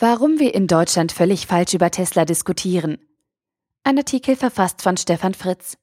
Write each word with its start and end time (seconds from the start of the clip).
Warum 0.00 0.38
wir 0.38 0.54
in 0.54 0.68
Deutschland 0.68 1.10
völlig 1.10 1.48
falsch 1.48 1.74
über 1.74 1.90
Tesla 1.90 2.24
diskutieren. 2.24 2.98
Ein 3.82 3.98
Artikel 3.98 4.36
verfasst 4.36 4.80
von 4.80 4.96
Stefan 4.96 5.34
Fritz. 5.34 5.76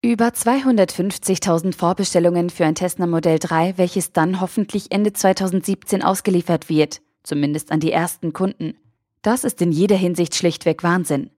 Über 0.00 0.28
250.000 0.28 1.74
Vorbestellungen 1.74 2.50
für 2.50 2.64
ein 2.64 2.76
Tesla 2.76 3.08
Modell 3.08 3.40
3, 3.40 3.78
welches 3.78 4.12
dann 4.12 4.40
hoffentlich 4.40 4.92
Ende 4.92 5.12
2017 5.12 6.04
ausgeliefert 6.04 6.68
wird, 6.68 7.00
zumindest 7.24 7.72
an 7.72 7.80
die 7.80 7.90
ersten 7.90 8.32
Kunden. 8.32 8.76
Das 9.22 9.42
ist 9.42 9.60
in 9.60 9.72
jeder 9.72 9.96
Hinsicht 9.96 10.36
schlichtweg 10.36 10.84
Wahnsinn. 10.84 11.30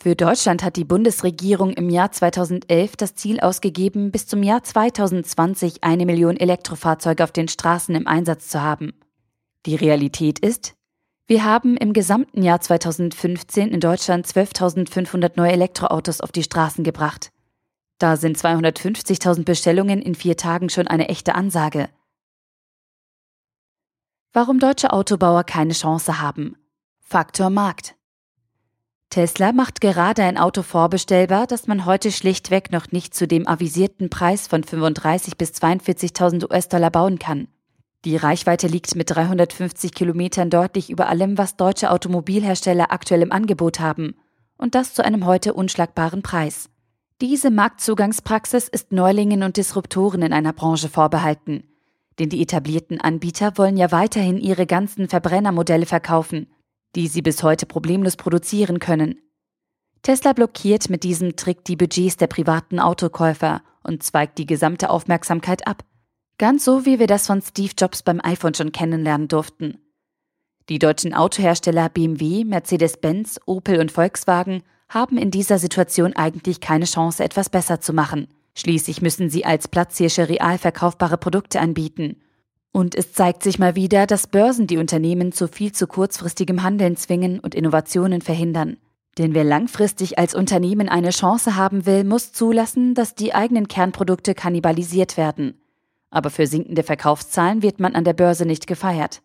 Für 0.00 0.14
Deutschland 0.14 0.62
hat 0.62 0.76
die 0.76 0.84
Bundesregierung 0.84 1.72
im 1.72 1.90
Jahr 1.90 2.12
2011 2.12 2.94
das 2.94 3.16
Ziel 3.16 3.40
ausgegeben, 3.40 4.12
bis 4.12 4.28
zum 4.28 4.44
Jahr 4.44 4.62
2020 4.62 5.82
eine 5.82 6.06
Million 6.06 6.36
Elektrofahrzeuge 6.36 7.24
auf 7.24 7.32
den 7.32 7.48
Straßen 7.48 7.96
im 7.96 8.06
Einsatz 8.06 8.48
zu 8.48 8.62
haben. 8.62 8.92
Die 9.66 9.74
Realität 9.74 10.38
ist, 10.38 10.77
wir 11.28 11.44
haben 11.44 11.76
im 11.76 11.92
gesamten 11.92 12.42
Jahr 12.42 12.58
2015 12.58 13.68
in 13.68 13.80
Deutschland 13.80 14.26
12.500 14.26 15.32
neue 15.36 15.52
Elektroautos 15.52 16.22
auf 16.22 16.32
die 16.32 16.42
Straßen 16.42 16.84
gebracht. 16.84 17.32
Da 17.98 18.16
sind 18.16 18.38
250.000 18.38 19.44
Bestellungen 19.44 20.00
in 20.00 20.14
vier 20.14 20.38
Tagen 20.38 20.70
schon 20.70 20.88
eine 20.88 21.10
echte 21.10 21.34
Ansage. 21.34 21.90
Warum 24.32 24.58
deutsche 24.58 24.90
Autobauer 24.92 25.44
keine 25.44 25.74
Chance 25.74 26.18
haben. 26.18 26.56
Faktor 27.00 27.50
Markt. 27.50 27.94
Tesla 29.10 29.52
macht 29.52 29.82
gerade 29.82 30.22
ein 30.22 30.38
Auto 30.38 30.62
vorbestellbar, 30.62 31.46
das 31.46 31.66
man 31.66 31.84
heute 31.84 32.10
schlichtweg 32.10 32.72
noch 32.72 32.90
nicht 32.90 33.14
zu 33.14 33.26
dem 33.26 33.46
avisierten 33.46 34.08
Preis 34.08 34.46
von 34.46 34.64
35 34.64 35.36
bis 35.36 35.52
42.000 35.52 36.50
US-Dollar 36.50 36.90
bauen 36.90 37.18
kann. 37.18 37.48
Die 38.04 38.16
Reichweite 38.16 38.68
liegt 38.68 38.94
mit 38.94 39.10
350 39.10 39.92
Kilometern 39.92 40.50
deutlich 40.50 40.88
über 40.90 41.08
allem, 41.08 41.36
was 41.36 41.56
deutsche 41.56 41.90
Automobilhersteller 41.90 42.92
aktuell 42.92 43.22
im 43.22 43.32
Angebot 43.32 43.80
haben. 43.80 44.14
Und 44.56 44.74
das 44.74 44.94
zu 44.94 45.04
einem 45.04 45.26
heute 45.26 45.54
unschlagbaren 45.54 46.22
Preis. 46.22 46.68
Diese 47.20 47.50
Marktzugangspraxis 47.50 48.68
ist 48.68 48.92
Neulingen 48.92 49.42
und 49.42 49.56
Disruptoren 49.56 50.22
in 50.22 50.32
einer 50.32 50.52
Branche 50.52 50.88
vorbehalten. 50.88 51.64
Denn 52.20 52.28
die 52.28 52.40
etablierten 52.40 53.00
Anbieter 53.00 53.58
wollen 53.58 53.76
ja 53.76 53.90
weiterhin 53.90 54.38
ihre 54.38 54.66
ganzen 54.66 55.08
Verbrennermodelle 55.08 55.86
verkaufen, 55.86 56.46
die 56.94 57.08
sie 57.08 57.22
bis 57.22 57.42
heute 57.42 57.66
problemlos 57.66 58.16
produzieren 58.16 58.78
können. 58.78 59.16
Tesla 60.02 60.32
blockiert 60.32 60.90
mit 60.90 61.02
diesem 61.02 61.34
Trick 61.34 61.64
die 61.64 61.76
Budgets 61.76 62.16
der 62.16 62.28
privaten 62.28 62.78
Autokäufer 62.78 63.62
und 63.82 64.04
zweigt 64.04 64.38
die 64.38 64.46
gesamte 64.46 64.90
Aufmerksamkeit 64.90 65.66
ab. 65.66 65.84
Ganz 66.38 66.64
so, 66.64 66.86
wie 66.86 67.00
wir 67.00 67.08
das 67.08 67.26
von 67.26 67.42
Steve 67.42 67.72
Jobs 67.76 68.04
beim 68.04 68.20
iPhone 68.22 68.54
schon 68.54 68.70
kennenlernen 68.70 69.26
durften. 69.26 69.78
Die 70.68 70.78
deutschen 70.78 71.12
Autohersteller 71.12 71.88
BMW, 71.88 72.44
Mercedes-Benz, 72.44 73.40
Opel 73.44 73.80
und 73.80 73.90
Volkswagen 73.90 74.62
haben 74.88 75.18
in 75.18 75.32
dieser 75.32 75.58
Situation 75.58 76.12
eigentlich 76.12 76.60
keine 76.60 76.84
Chance, 76.84 77.24
etwas 77.24 77.50
besser 77.50 77.80
zu 77.80 77.92
machen. 77.92 78.28
Schließlich 78.54 79.02
müssen 79.02 79.30
sie 79.30 79.44
als 79.44 79.66
Platzhirsche 79.66 80.28
real 80.28 80.58
verkaufbare 80.58 81.18
Produkte 81.18 81.58
anbieten. 81.58 82.20
Und 82.70 82.94
es 82.94 83.12
zeigt 83.12 83.42
sich 83.42 83.58
mal 83.58 83.74
wieder, 83.74 84.06
dass 84.06 84.28
Börsen 84.28 84.68
die 84.68 84.78
Unternehmen 84.78 85.32
zu 85.32 85.48
viel 85.48 85.72
zu 85.72 85.88
kurzfristigem 85.88 86.62
Handeln 86.62 86.96
zwingen 86.96 87.40
und 87.40 87.56
Innovationen 87.56 88.20
verhindern. 88.20 88.76
Denn 89.16 89.34
wer 89.34 89.44
langfristig 89.44 90.18
als 90.18 90.36
Unternehmen 90.36 90.88
eine 90.88 91.10
Chance 91.10 91.56
haben 91.56 91.84
will, 91.84 92.04
muss 92.04 92.32
zulassen, 92.32 92.94
dass 92.94 93.16
die 93.16 93.34
eigenen 93.34 93.66
Kernprodukte 93.66 94.36
kannibalisiert 94.36 95.16
werden 95.16 95.60
aber 96.10 96.30
für 96.30 96.46
sinkende 96.46 96.82
Verkaufszahlen 96.82 97.62
wird 97.62 97.80
man 97.80 97.94
an 97.94 98.04
der 98.04 98.12
Börse 98.12 98.46
nicht 98.46 98.66
gefeiert. 98.66 99.22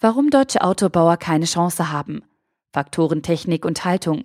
Warum 0.00 0.30
deutsche 0.30 0.62
Autobauer 0.62 1.16
keine 1.16 1.44
Chance 1.44 1.92
haben. 1.92 2.24
Faktoren 2.72 3.22
Technik 3.22 3.64
und 3.64 3.84
Haltung. 3.84 4.24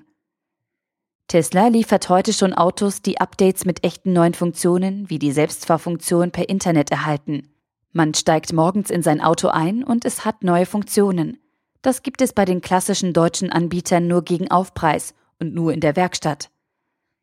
Tesla 1.27 1.67
liefert 1.67 2.07
heute 2.07 2.31
schon 2.31 2.53
Autos, 2.53 3.01
die 3.01 3.19
Updates 3.19 3.65
mit 3.65 3.83
echten 3.83 4.13
neuen 4.13 4.33
Funktionen 4.33 5.09
wie 5.09 5.19
die 5.19 5.33
Selbstfahrfunktion 5.33 6.31
per 6.31 6.47
Internet 6.47 6.89
erhalten. 6.89 7.49
Man 7.91 8.13
steigt 8.13 8.53
morgens 8.53 8.89
in 8.89 9.03
sein 9.03 9.21
Auto 9.21 9.49
ein 9.49 9.83
und 9.83 10.05
es 10.05 10.23
hat 10.23 10.43
neue 10.43 10.65
Funktionen. 10.65 11.37
Das 11.81 12.01
gibt 12.01 12.21
es 12.21 12.31
bei 12.31 12.45
den 12.45 12.61
klassischen 12.61 13.11
deutschen 13.11 13.51
Anbietern 13.51 14.07
nur 14.07 14.23
gegen 14.23 14.49
Aufpreis 14.49 15.13
und 15.39 15.53
nur 15.53 15.73
in 15.73 15.79
der 15.79 15.95
Werkstatt. 15.95 16.49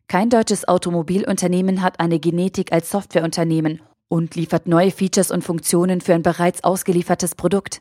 Kein 0.07 0.31
deutsches 0.31 0.69
Automobilunternehmen 0.69 1.83
hat 1.83 1.99
eine 2.01 2.21
Genetik 2.21 2.73
als 2.73 2.91
Softwareunternehmen 2.91 3.81
und 4.09 4.35
liefert 4.37 4.69
neue 4.69 4.91
Features 4.91 5.31
und 5.31 5.43
Funktionen 5.43 6.01
für 6.01 6.15
ein 6.15 6.23
bereits 6.23 6.63
ausgeliefertes 6.63 7.35
Produkt. 7.35 7.79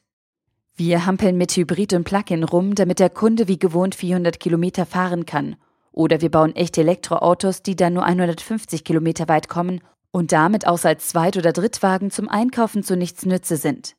Wir 0.75 1.06
hampeln 1.06 1.38
mit 1.38 1.56
Hybrid 1.56 1.94
und 1.94 2.06
Plug-in 2.06 2.44
rum, 2.44 2.73
damit 2.73 3.00
der 3.00 3.12
Kunde 3.12 3.47
wie 3.47 3.59
gewohnt 3.59 3.94
400 3.94 4.39
Kilometer 4.39 4.85
fahren 4.85 5.25
kann. 5.25 5.56
Oder 5.91 6.22
wir 6.22 6.31
bauen 6.31 6.56
echte 6.56 6.81
Elektroautos, 6.81 7.62
die 7.62 7.75
dann 7.75 7.94
nur 7.94 8.03
150 8.03 8.83
Kilometer 8.83 9.28
weit 9.28 9.47
kommen 9.47 9.81
und 10.09 10.31
damit 10.31 10.66
außer 10.66 10.89
als 10.89 11.09
Zweit- 11.09 11.38
oder 11.38 11.53
Drittwagen 11.53 12.09
zum 12.09 12.29
Einkaufen 12.29 12.83
zu 12.83 12.95
nichts 12.95 13.25
Nütze 13.25 13.57
sind. 13.57 13.95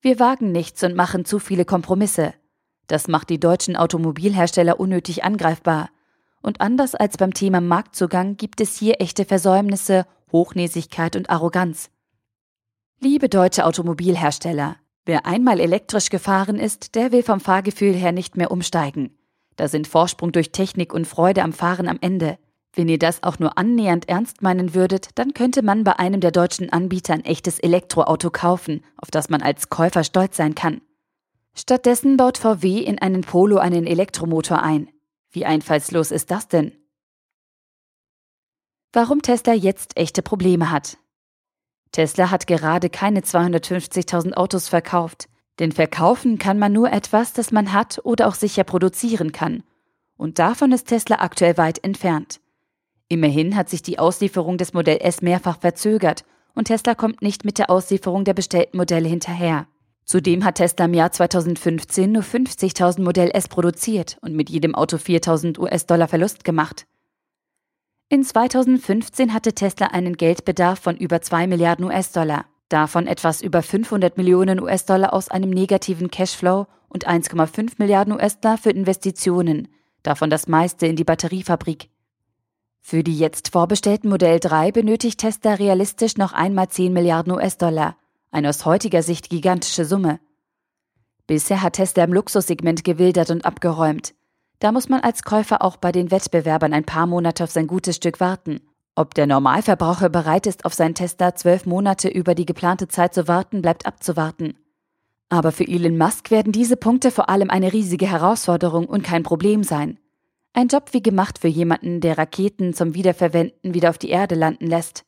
Wir 0.00 0.18
wagen 0.18 0.52
nichts 0.52 0.82
und 0.84 0.94
machen 0.94 1.26
zu 1.26 1.38
viele 1.38 1.66
Kompromisse. 1.66 2.32
Das 2.86 3.08
macht 3.08 3.28
die 3.28 3.40
deutschen 3.40 3.76
Automobilhersteller 3.76 4.80
unnötig 4.80 5.24
angreifbar. 5.24 5.90
Und 6.48 6.62
anders 6.62 6.94
als 6.94 7.18
beim 7.18 7.34
Thema 7.34 7.60
Marktzugang 7.60 8.38
gibt 8.38 8.62
es 8.62 8.74
hier 8.74 9.02
echte 9.02 9.26
Versäumnisse, 9.26 10.06
Hochnäsigkeit 10.32 11.14
und 11.14 11.28
Arroganz. 11.28 11.90
Liebe 13.00 13.28
deutsche 13.28 13.66
Automobilhersteller, 13.66 14.76
wer 15.04 15.26
einmal 15.26 15.60
elektrisch 15.60 16.08
gefahren 16.08 16.58
ist, 16.58 16.94
der 16.94 17.12
will 17.12 17.22
vom 17.22 17.40
Fahrgefühl 17.40 17.92
her 17.92 18.12
nicht 18.12 18.38
mehr 18.38 18.50
umsteigen. 18.50 19.10
Da 19.56 19.68
sind 19.68 19.88
Vorsprung 19.88 20.32
durch 20.32 20.50
Technik 20.50 20.94
und 20.94 21.06
Freude 21.06 21.42
am 21.42 21.52
Fahren 21.52 21.86
am 21.86 21.98
Ende. 22.00 22.38
Wenn 22.72 22.88
ihr 22.88 22.98
das 22.98 23.22
auch 23.22 23.38
nur 23.38 23.58
annähernd 23.58 24.08
ernst 24.08 24.40
meinen 24.40 24.72
würdet, 24.72 25.10
dann 25.16 25.34
könnte 25.34 25.60
man 25.60 25.84
bei 25.84 25.98
einem 25.98 26.22
der 26.22 26.30
deutschen 26.30 26.72
Anbieter 26.72 27.12
ein 27.12 27.26
echtes 27.26 27.58
Elektroauto 27.58 28.30
kaufen, 28.30 28.82
auf 28.96 29.10
das 29.10 29.28
man 29.28 29.42
als 29.42 29.68
Käufer 29.68 30.02
stolz 30.02 30.38
sein 30.38 30.54
kann. 30.54 30.80
Stattdessen 31.54 32.16
baut 32.16 32.38
VW 32.38 32.78
in 32.78 32.98
einen 32.98 33.20
Polo 33.20 33.58
einen 33.58 33.86
Elektromotor 33.86 34.62
ein. 34.62 34.88
Wie 35.30 35.44
einfallslos 35.44 36.10
ist 36.10 36.30
das 36.30 36.48
denn? 36.48 36.72
Warum 38.92 39.20
Tesla 39.20 39.52
jetzt 39.52 39.96
echte 39.96 40.22
Probleme 40.22 40.70
hat. 40.70 40.96
Tesla 41.92 42.30
hat 42.30 42.46
gerade 42.46 42.88
keine 42.88 43.20
250.000 43.20 44.34
Autos 44.34 44.68
verkauft, 44.68 45.28
denn 45.58 45.72
verkaufen 45.72 46.38
kann 46.38 46.58
man 46.58 46.72
nur 46.72 46.90
etwas, 46.90 47.32
das 47.32 47.52
man 47.52 47.72
hat 47.72 48.00
oder 48.04 48.28
auch 48.28 48.34
sicher 48.34 48.64
produzieren 48.64 49.32
kann. 49.32 49.62
Und 50.16 50.38
davon 50.38 50.72
ist 50.72 50.88
Tesla 50.88 51.16
aktuell 51.20 51.56
weit 51.58 51.84
entfernt. 51.84 52.40
Immerhin 53.08 53.56
hat 53.56 53.68
sich 53.68 53.82
die 53.82 53.98
Auslieferung 53.98 54.58
des 54.58 54.72
Modell 54.72 54.98
S 55.00 55.22
mehrfach 55.22 55.60
verzögert 55.60 56.24
und 56.54 56.66
Tesla 56.66 56.94
kommt 56.94 57.22
nicht 57.22 57.44
mit 57.44 57.58
der 57.58 57.70
Auslieferung 57.70 58.24
der 58.24 58.34
bestellten 58.34 58.76
Modelle 58.76 59.08
hinterher. 59.08 59.66
Zudem 60.08 60.42
hat 60.42 60.54
Tesla 60.54 60.86
im 60.86 60.94
Jahr 60.94 61.12
2015 61.12 62.10
nur 62.10 62.22
50.000 62.22 63.02
Modell 63.02 63.30
S 63.34 63.46
produziert 63.46 64.16
und 64.22 64.34
mit 64.34 64.48
jedem 64.48 64.74
Auto 64.74 64.96
4.000 64.96 65.58
US-Dollar 65.58 66.08
Verlust 66.08 66.44
gemacht. 66.44 66.86
In 68.08 68.24
2015 68.24 69.34
hatte 69.34 69.52
Tesla 69.52 69.88
einen 69.88 70.16
Geldbedarf 70.16 70.78
von 70.78 70.96
über 70.96 71.20
2 71.20 71.46
Milliarden 71.46 71.84
US-Dollar, 71.84 72.46
davon 72.70 73.06
etwas 73.06 73.42
über 73.42 73.60
500 73.60 74.16
Millionen 74.16 74.62
US-Dollar 74.62 75.12
aus 75.12 75.28
einem 75.28 75.50
negativen 75.50 76.10
Cashflow 76.10 76.66
und 76.88 77.06
1,5 77.06 77.72
Milliarden 77.76 78.14
US-Dollar 78.14 78.56
für 78.56 78.70
Investitionen, 78.70 79.68
davon 80.02 80.30
das 80.30 80.48
meiste 80.48 80.86
in 80.86 80.96
die 80.96 81.04
Batteriefabrik. 81.04 81.90
Für 82.80 83.02
die 83.02 83.18
jetzt 83.18 83.50
vorbestellten 83.50 84.08
Modell 84.08 84.40
3 84.40 84.72
benötigt 84.72 85.20
Tesla 85.20 85.52
realistisch 85.52 86.16
noch 86.16 86.32
einmal 86.32 86.68
10 86.68 86.94
Milliarden 86.94 87.34
US-Dollar 87.34 87.98
eine 88.30 88.48
aus 88.48 88.64
heutiger 88.64 89.02
Sicht 89.02 89.30
gigantische 89.30 89.84
Summe. 89.84 90.20
Bisher 91.26 91.62
hat 91.62 91.74
Tesla 91.74 92.04
im 92.04 92.12
Luxussegment 92.12 92.84
gewildert 92.84 93.30
und 93.30 93.44
abgeräumt. 93.44 94.14
Da 94.60 94.72
muss 94.72 94.88
man 94.88 95.00
als 95.00 95.22
Käufer 95.22 95.62
auch 95.62 95.76
bei 95.76 95.92
den 95.92 96.10
Wettbewerbern 96.10 96.72
ein 96.72 96.84
paar 96.84 97.06
Monate 97.06 97.44
auf 97.44 97.50
sein 97.50 97.66
gutes 97.66 97.96
Stück 97.96 98.18
warten. 98.18 98.60
Ob 98.94 99.14
der 99.14 99.26
Normalverbraucher 99.26 100.08
bereit 100.08 100.46
ist, 100.46 100.64
auf 100.64 100.74
seinen 100.74 100.94
Tesla 100.94 101.34
zwölf 101.36 101.66
Monate 101.66 102.08
über 102.08 102.34
die 102.34 102.46
geplante 102.46 102.88
Zeit 102.88 103.14
zu 103.14 103.28
warten, 103.28 103.62
bleibt 103.62 103.86
abzuwarten. 103.86 104.56
Aber 105.28 105.52
für 105.52 105.68
Elon 105.68 105.98
Musk 105.98 106.30
werden 106.30 106.52
diese 106.52 106.76
Punkte 106.76 107.10
vor 107.10 107.28
allem 107.28 107.50
eine 107.50 107.72
riesige 107.72 108.10
Herausforderung 108.10 108.86
und 108.86 109.04
kein 109.04 109.22
Problem 109.22 109.62
sein. 109.62 109.98
Ein 110.54 110.68
Job 110.68 110.88
wie 110.92 111.02
gemacht 111.02 111.38
für 111.38 111.48
jemanden, 111.48 112.00
der 112.00 112.18
Raketen 112.18 112.74
zum 112.74 112.94
Wiederverwenden 112.94 113.74
wieder 113.74 113.90
auf 113.90 113.98
die 113.98 114.08
Erde 114.08 114.34
landen 114.34 114.66
lässt. 114.66 115.04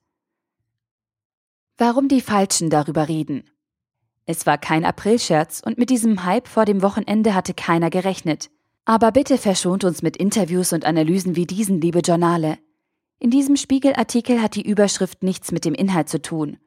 Warum 1.81 2.09
die 2.09 2.21
Falschen 2.21 2.69
darüber 2.69 3.09
reden. 3.09 3.45
Es 4.27 4.45
war 4.45 4.59
kein 4.59 4.85
Aprilscherz 4.85 5.63
und 5.65 5.79
mit 5.79 5.89
diesem 5.89 6.27
Hype 6.27 6.47
vor 6.47 6.67
dem 6.67 6.83
Wochenende 6.83 7.35
hatte 7.35 7.55
keiner 7.55 7.89
gerechnet. 7.89 8.51
Aber 8.85 9.13
bitte 9.13 9.39
verschont 9.39 9.85
uns 9.85 10.03
mit 10.03 10.19
Interviews 10.19 10.75
und 10.75 10.85
Analysen 10.85 11.37
wie 11.37 11.47
diesen, 11.47 11.81
liebe 11.81 12.01
Journale. 12.01 12.59
In 13.19 13.31
diesem 13.31 13.57
Spiegelartikel 13.57 14.43
hat 14.43 14.57
die 14.57 14.69
Überschrift 14.69 15.23
nichts 15.23 15.53
mit 15.53 15.65
dem 15.65 15.73
Inhalt 15.73 16.11
zu 16.11 16.21
tun. 16.21 16.59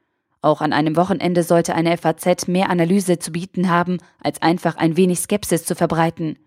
Auch 0.42 0.62
an 0.62 0.74
einem 0.74 0.95
Wochenende 0.95 1.44
sollte 1.44 1.75
eine 1.75 1.95
FAZ 1.95 2.48
mehr 2.48 2.71
Analyse 2.71 3.19
zu 3.19 3.33
bieten 3.33 3.69
haben, 3.69 4.00
als 4.19 4.42
einfach 4.42 4.77
ein 4.77 4.98
wenig 4.98 5.19
Skepsis 5.19 5.63
zu 5.63 5.75
verbreiten. 5.75 6.39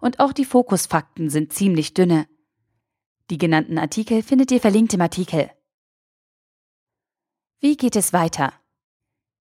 Und 0.00 0.18
auch 0.18 0.32
die 0.32 0.46
Fokusfakten 0.46 1.28
sind 1.28 1.52
ziemlich 1.52 1.92
dünne. 1.92 2.24
Die 3.28 3.36
genannten 3.36 3.76
Artikel 3.76 4.22
findet 4.22 4.50
ihr 4.50 4.60
verlinkt 4.60 4.94
im 4.94 5.02
Artikel. 5.02 5.50
Wie 7.60 7.76
geht 7.76 7.96
es 7.96 8.12
weiter? 8.12 8.52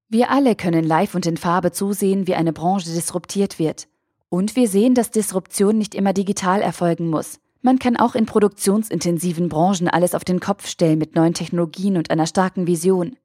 Wir 0.10 0.32
alle 0.32 0.56
können 0.56 0.84
live 0.84 1.14
und 1.14 1.28
in 1.28 1.38
Farbe 1.38 1.72
zusehen, 1.72 2.26
wie 2.26 2.34
eine 2.34 2.52
Branche 2.52 2.90
disruptiert 2.90 3.60
wird. 3.60 3.88
Und 4.30 4.56
wir 4.56 4.68
sehen, 4.68 4.96
dass 4.96 5.12
Disruption 5.12 5.78
nicht 5.78 5.94
immer 5.94 6.14
digital 6.14 6.64
erfolgen 6.64 7.12
muss. 7.12 7.40
Man 7.62 7.78
kann 7.78 7.96
auch 7.96 8.16
in 8.16 8.26
produktionsintensiven 8.26 9.50
Branchen 9.50 9.88
alles 9.88 10.16
auf 10.16 10.26
den 10.26 10.40
Kopf 10.40 10.68
stellen 10.68 10.98
mit 10.98 11.14
neuen 11.16 11.36
Technologien 11.36 11.96
und 11.96 12.10
einer 12.10 12.26
starken 12.26 12.66
Vision. 12.66 13.18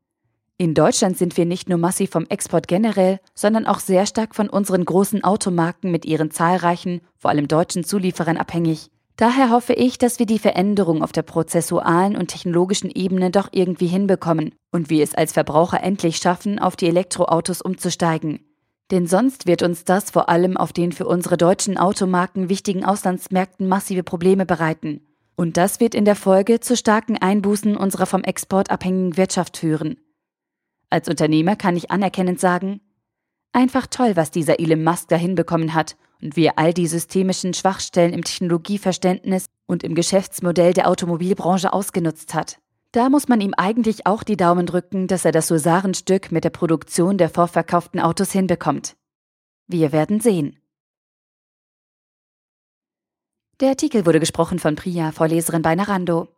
In 0.58 0.74
Deutschland 0.74 1.16
sind 1.16 1.38
wir 1.38 1.46
nicht 1.46 1.70
nur 1.70 1.78
massiv 1.78 2.10
vom 2.10 2.26
Export 2.26 2.68
generell, 2.68 3.18
sondern 3.34 3.66
auch 3.66 3.80
sehr 3.80 4.04
stark 4.04 4.34
von 4.34 4.50
unseren 4.50 4.84
großen 4.84 5.24
Automarken 5.24 5.90
mit 5.90 6.04
ihren 6.04 6.30
zahlreichen, 6.30 7.00
vor 7.16 7.30
allem 7.30 7.48
deutschen 7.48 7.82
Zulieferern 7.82 8.36
abhängig. 8.36 8.90
Daher 9.16 9.50
hoffe 9.50 9.74
ich, 9.74 9.98
dass 9.98 10.18
wir 10.18 10.26
die 10.26 10.38
Veränderung 10.38 11.02
auf 11.02 11.12
der 11.12 11.22
prozessualen 11.22 12.16
und 12.16 12.28
technologischen 12.28 12.90
Ebene 12.90 13.30
doch 13.30 13.48
irgendwie 13.52 13.86
hinbekommen 13.86 14.54
und 14.70 14.88
wir 14.88 15.02
es 15.04 15.14
als 15.14 15.32
Verbraucher 15.32 15.82
endlich 15.82 16.16
schaffen, 16.16 16.58
auf 16.58 16.76
die 16.76 16.88
Elektroautos 16.88 17.60
umzusteigen. 17.60 18.40
Denn 18.90 19.06
sonst 19.06 19.46
wird 19.46 19.62
uns 19.62 19.84
das 19.84 20.10
vor 20.10 20.28
allem 20.28 20.56
auf 20.56 20.72
den 20.72 20.92
für 20.92 21.06
unsere 21.06 21.36
deutschen 21.36 21.78
Automarken 21.78 22.48
wichtigen 22.48 22.84
Auslandsmärkten 22.84 23.68
massive 23.68 24.02
Probleme 24.02 24.46
bereiten. 24.46 25.00
Und 25.34 25.56
das 25.56 25.80
wird 25.80 25.94
in 25.94 26.04
der 26.04 26.16
Folge 26.16 26.60
zu 26.60 26.76
starken 26.76 27.16
Einbußen 27.16 27.76
unserer 27.76 28.06
vom 28.06 28.22
Export 28.22 28.70
abhängigen 28.70 29.16
Wirtschaft 29.16 29.56
führen. 29.56 29.96
Als 30.90 31.08
Unternehmer 31.08 31.56
kann 31.56 31.76
ich 31.76 31.90
anerkennend 31.90 32.38
sagen, 32.38 32.80
einfach 33.52 33.86
toll, 33.86 34.16
was 34.16 34.30
dieser 34.30 34.60
Elon 34.60 34.84
Musk 34.84 35.08
da 35.08 35.16
hinbekommen 35.16 35.74
hat 35.74 35.96
und 36.20 36.36
wie 36.36 36.46
er 36.46 36.58
all 36.58 36.72
die 36.72 36.86
systemischen 36.86 37.54
Schwachstellen 37.54 38.12
im 38.12 38.24
Technologieverständnis 38.24 39.46
und 39.66 39.82
im 39.82 39.94
Geschäftsmodell 39.94 40.72
der 40.72 40.88
Automobilbranche 40.88 41.72
ausgenutzt 41.72 42.34
hat. 42.34 42.58
Da 42.92 43.08
muss 43.08 43.26
man 43.26 43.40
ihm 43.40 43.54
eigentlich 43.56 44.06
auch 44.06 44.22
die 44.22 44.36
Daumen 44.36 44.66
drücken, 44.66 45.06
dass 45.06 45.24
er 45.24 45.32
das 45.32 45.50
Husarenstück 45.50 46.30
mit 46.30 46.44
der 46.44 46.50
Produktion 46.50 47.16
der 47.16 47.30
vorverkauften 47.30 48.00
Autos 48.00 48.32
hinbekommt. 48.32 48.96
Wir 49.66 49.92
werden 49.92 50.20
sehen. 50.20 50.58
Der 53.60 53.70
Artikel 53.70 54.04
wurde 54.04 54.20
gesprochen 54.20 54.58
von 54.58 54.74
Priya, 54.74 55.12
Vorleserin 55.12 55.62
bei 55.62 55.74
Narando. 55.74 56.28